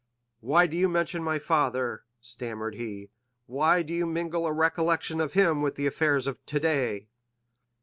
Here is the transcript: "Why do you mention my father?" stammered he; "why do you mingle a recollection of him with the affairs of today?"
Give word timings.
"Why 0.39 0.65
do 0.65 0.75
you 0.75 0.89
mention 0.89 1.23
my 1.23 1.37
father?" 1.37 2.05
stammered 2.19 2.73
he; 2.73 3.11
"why 3.45 3.83
do 3.83 3.93
you 3.93 4.07
mingle 4.07 4.47
a 4.47 4.51
recollection 4.51 5.21
of 5.21 5.33
him 5.33 5.61
with 5.61 5.75
the 5.75 5.85
affairs 5.85 6.25
of 6.25 6.43
today?" 6.47 7.05